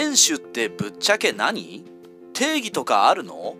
[0.00, 1.84] 天守ってぶっちゃけ何？
[2.32, 3.56] 定義とかあるの？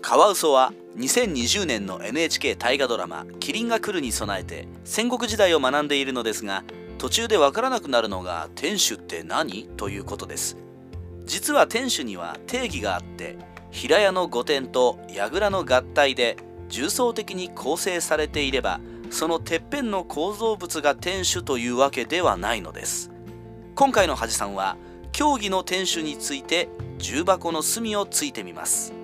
[0.00, 6.64] カワウソは2020年の NHK 大河ドラマ「キリンが来る」に備えて戦国時代を学んでいるのですが
[6.96, 9.68] 途中でわからなくなるのが天守って何？
[9.76, 10.56] ということです。
[11.26, 13.36] 実は天守には定義があって
[13.70, 16.38] 平屋の御殿と櫓の合体で
[16.70, 23.10] 重層的に構成されていればそのてっぺんの構造物が天守というわけではないのです。
[23.74, 24.78] 今回の恥さんは
[25.12, 28.94] 競技の天守について重箱の隅をついてみます。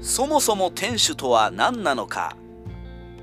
[0.00, 2.36] そもそも天守とは何なのか？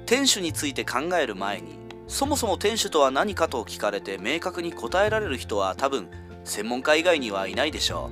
[0.06, 6.10] 天守について考える前にそもそも天守とは何かと聞かれて明確に答えられる人は多分
[6.44, 8.10] 専門家以外にはいないでしょ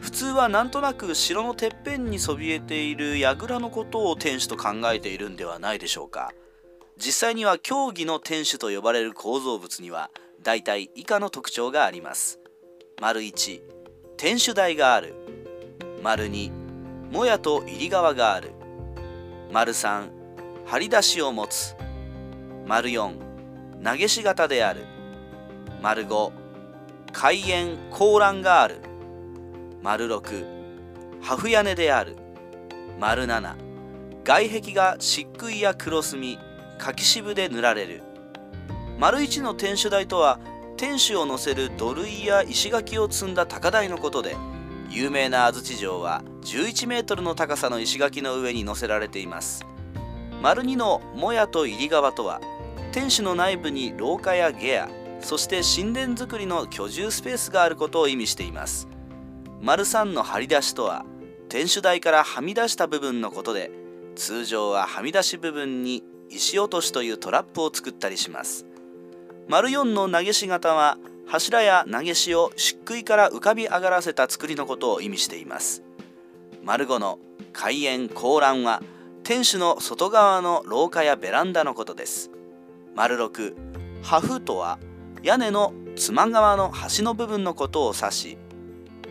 [0.00, 0.02] う。
[0.02, 6.32] 普通はなんとなく城のてっぺんにそびえている櫓のことを天守と考えているんではないでしょうか。
[6.98, 10.10] 実際には競技の天守と呼ばれる構造物には
[10.42, 12.40] 大体以下の特徴があります。
[12.98, 13.60] 丸1
[14.16, 15.14] 天守台がある。
[16.02, 16.50] 丸2
[17.12, 18.52] もやと入り側がある。
[19.52, 20.08] 丸3
[20.64, 21.76] 張り出しを持つ。
[22.66, 23.12] 丸4
[23.84, 24.86] 投げし型である。
[25.82, 26.32] 丸5
[27.12, 28.80] 開園高欄がある。
[29.82, 32.16] 丸6破風屋根である。
[32.98, 33.56] 丸7
[34.24, 36.38] 外壁が漆喰や黒墨
[36.78, 38.02] 柿渋で塗られる。
[38.98, 40.40] 丸1の天守台とは
[40.76, 44.36] 天守を乗せる土塁や石垣を積んだ高台のことで
[44.90, 49.66] 有名な安土城は11メートルの高さの石垣の上に乗せられています。
[50.42, 52.40] 丸2のもやと入り側とは
[52.92, 54.88] 天守の内部に廊下や下屋
[55.20, 58.86] そして神殿造りの居住スペースがあることを意味しています。
[59.62, 61.06] 丸3の張り出しとは
[61.48, 63.70] 天守台からはみ出した部分のことで
[64.14, 68.66] 通常ははみ出し部分に石落としというトラップを作ったりします。
[69.48, 75.82] 丸4の投げし型は柱や投げしを漆喰から浮かび上がらせた作りのことを意味しています。
[76.64, 77.18] 丸5の
[77.52, 78.82] 開園高欄は
[79.22, 82.30] 天守の外側の廊下やベランダのことです。
[82.96, 83.54] 丸6
[84.02, 84.78] 破風とは
[85.22, 88.38] 屋根の妻側の端の部分のことを指し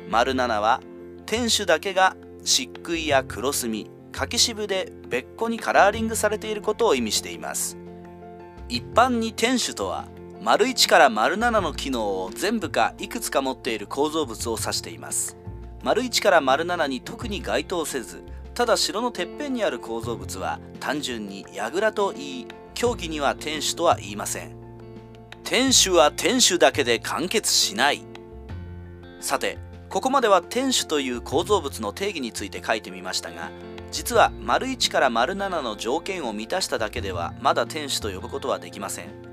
[0.09, 0.81] 丸7は
[1.25, 7.78] 天守だけが漆喰や黒墨柿渋で別個にカラーリングされていることを意味しています。
[8.69, 10.07] 一般に天守とは
[10.45, 15.35] 丸1から丸7の機能を全部かいくつか持っている構造物を指しています。
[15.81, 18.22] 丸1から丸7に特に該当せず
[18.53, 24.55] ただ城のてっぺんにある構造物は単純に櫓と言い競技には天守とは言いません。
[25.44, 28.03] 天守は天守だけで完結しない。
[29.22, 29.57] さて
[29.89, 33.50] ここまでは天守という構造物の定義について書いてみましたが
[33.91, 39.25] 実は丸1から丸7の条件を満たしただけではまだ天守と呼ぶことはできません。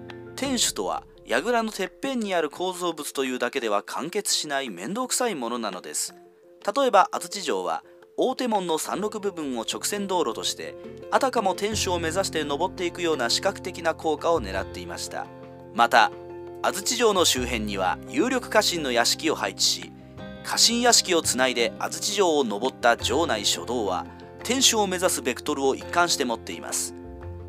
[0.43, 6.17] 天守とは櫓のてっぺんにある構造物というだけでは完結しない面倒くさいものなのです。
[6.77, 7.85] 例えば安土城は
[8.17, 10.75] 大手門の山麓部分を直線道路として
[11.13, 15.29] あたかも天守を目指して登っていくような視覚的な効果を狙っていました。
[15.77, 16.11] また
[16.61, 19.93] 安土城の周辺には有力家臣の屋敷を配置し
[20.43, 24.07] 家臣屋敷をつないで安土城を登った城内初動は
[24.43, 26.97] 天守を目指すベクトルを一貫して持っています。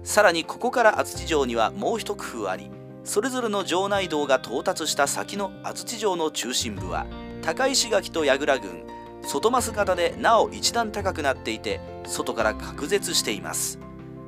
[0.04, 2.70] さらにここから安土城にはもう一工夫あり
[3.04, 7.06] それぞれの城内道が到達した先の安土城の中心部は
[7.42, 8.84] 高石垣と櫓軍
[9.24, 13.80] 外増型でなお一段高くなっていて外から隔絶しています。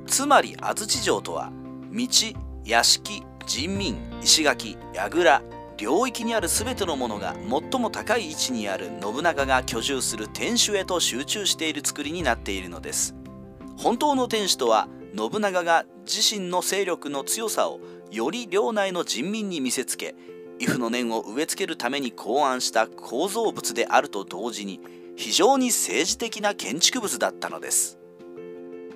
[0.07, 1.51] つまり安土城とは
[1.91, 2.07] 道
[2.63, 5.41] 屋敷人民石垣櫓
[5.77, 7.35] 領域にある全てのものが
[7.71, 13.15] 最も高い位置にある信長が居住する天守へと集中している作りになっているのです。
[13.77, 14.87] 本当の天守とは
[15.17, 17.79] 信長が自身の勢力の強さを
[18.11, 20.15] より領内の人民に見せつけ
[20.59, 24.79] 畏怖の念を植え付けるために考案した構造物であると同時に
[25.15, 27.97] 非常に政治的な建築物だったのです。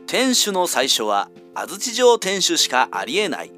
[0.07, 3.51] 天守の最初は安土城天守しかありえない。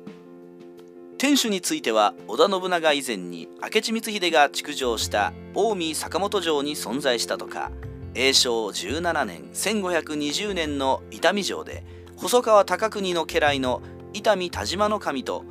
[1.18, 7.72] 天守については織田信長以前に明智光秀が築城した近江坂本城に存在したとか
[8.16, 11.84] 永正17年1520年の伊丹城で
[12.16, 15.46] 細川高国の家来の伊丹田島の神と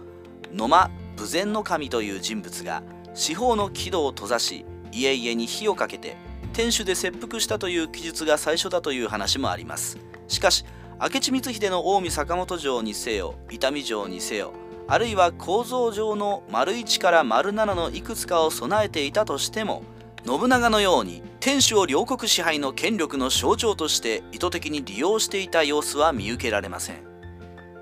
[0.53, 2.83] 野間武前の神という人物が
[3.15, 6.17] 四方の木戸を閉ざし家々に火をかけて
[6.53, 9.99] 天守で切腹したという記述が最初だという話もあります。
[10.29, 10.65] しかし
[11.01, 14.53] 明智光秀の近江坂本城にせよ伊丹城にせよ
[14.87, 19.83] あるいは構造上の丸1から丸7のいくつかを備えていたとしても
[20.27, 27.10] 信長のように天守を両国支配の権力の象徴として意図的に利用していた様子は見受けられません。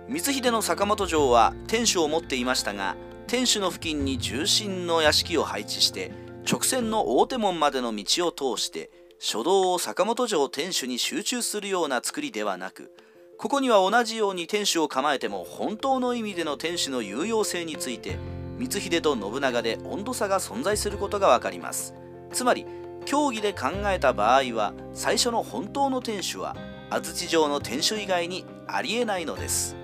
[0.08, 2.96] 光秀の坂本城は天守を持っていましたが
[3.26, 6.12] 天守の付近に重心の屋敷を配置して
[6.50, 12.90] 直線の大手門までの道を通して書道を坂本城天守に集中するような作りではなく
[13.36, 18.16] ここには同じように天守を構えても本当の意味での天守の有用性について
[18.58, 21.94] 光秀と信長で温度差が存在することが分かります。
[22.32, 22.66] つまり
[23.04, 26.56] 競技で考えた場合は最初の本当の天守は
[26.90, 29.77] 安土城の天守以外にありえないのです。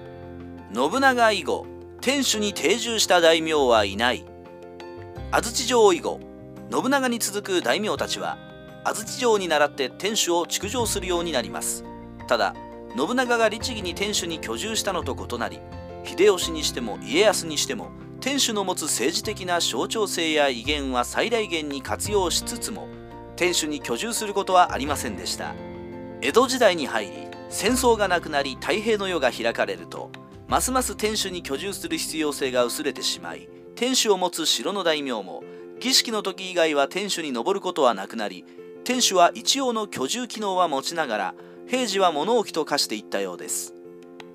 [0.74, 1.66] 信長以後
[2.00, 4.24] 天守に定住した大名はいない。
[5.30, 6.18] 安土城以後
[6.68, 8.38] 信長に続く大名たちは
[8.82, 11.84] 安土城に倣って天守を築城するようになります。
[12.26, 12.56] ただ
[12.96, 15.60] 信長が律儀に天守に居住したのと異なり
[16.02, 22.88] 秀吉にしても家康にしても天守の持つ政治的な象徴性や威厳は最大限に活用しつつも
[23.36, 25.54] 天守に居住することはありませんでした。
[26.20, 27.12] 江戸時代に入り
[27.48, 30.10] 戦争がなくなり太平の世が開かれると
[30.54, 35.42] ますます天守に居住する必要性が薄れてしまい天守を持つ城の大名も
[35.80, 38.44] 儀式の時以外は天守に登ることはなくなり
[38.84, 41.34] 天守は一応の居住機能は持ちながら
[41.66, 43.74] 平時は物置と化していったようです。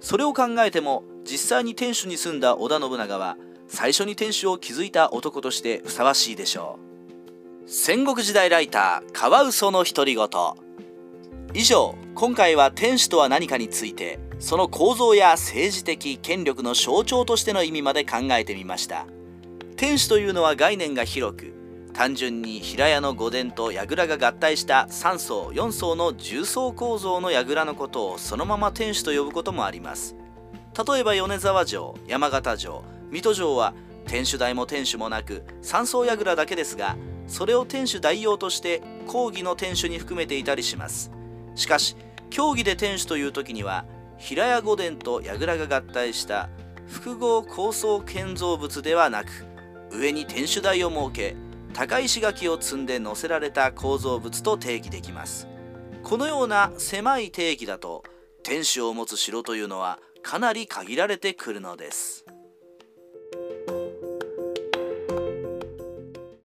[0.02, 3.38] それを考えても実際に天守に住んだ織田信長は
[3.70, 6.80] 最初に天守を築いた男としてふさわしいでしょ
[7.66, 7.70] う。
[7.70, 10.28] 戦国時代ライターカワウソの独り言。
[11.54, 19.06] 以上今回は天守とは何かについてその構造や政治的権力の象徴としての意味まで考えてみました。
[19.76, 21.54] 天守というのは概念が広く
[21.94, 30.16] 単純に平屋の御殿と櫓が合体した3層4層の重層構造の櫓のことをそのまま天守と呼ぶこともあります。
[30.88, 33.74] 例えば米沢城山形城水戸城は
[34.06, 36.96] 天守台も天守もなく3層櫓だけですが
[37.28, 41.12] それを天守代用として講義の天守に含めていたりします。
[41.56, 41.98] しかし
[42.30, 43.86] 競技で天守という時には
[44.20, 46.50] 平屋御殿と櫓が合体した
[46.88, 49.30] 複合高層建造物ではなく
[49.92, 51.36] 上に天守台を設け
[51.74, 55.48] 高石垣を積んで載せられた構造物と定義できます
[56.04, 58.04] このような狭い定義だと
[58.44, 62.26] 天守を持つ城というのはかなり限られてくるのです。